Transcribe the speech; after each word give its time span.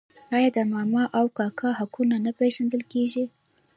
آیا 0.35 0.49
د 0.57 0.59
ماما 0.73 1.03
او 1.17 1.25
کاکا 1.37 1.69
حقونه 1.79 2.15
نه 2.25 2.31
پیژندل 2.39 2.81
کیږي؟ 2.91 3.23